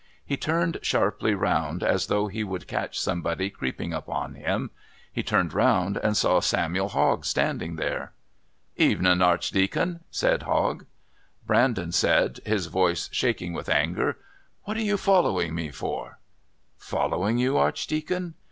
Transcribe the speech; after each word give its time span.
He 0.25 0.35
turned 0.35 0.79
sharply 0.81 1.35
round 1.35 1.83
as 1.83 2.07
though 2.07 2.25
he 2.25 2.43
would 2.43 2.65
catch 2.67 2.99
somebody 2.99 3.51
creeping 3.51 3.93
upon 3.93 4.33
him. 4.33 4.71
He 5.13 5.21
turned 5.21 5.53
round 5.53 5.97
and 5.97 6.17
saw 6.17 6.39
Samuel 6.39 6.87
Hogg 6.89 7.23
standing 7.23 7.75
there. 7.75 8.11
"Evening, 8.77 9.21
Archdeacon," 9.21 9.99
said 10.09 10.41
Hogg. 10.41 10.87
Brandon 11.45 11.91
said, 11.91 12.39
his 12.47 12.65
voice 12.65 13.09
shaking 13.13 13.53
with 13.53 13.69
anger: 13.69 14.17
"What 14.63 14.75
are 14.75 14.81
you 14.81 14.97
following 14.97 15.53
me 15.53 15.69
for?" 15.69 16.17
"Following 16.79 17.37
you, 17.37 17.57
Archdeacon?" 17.59 18.33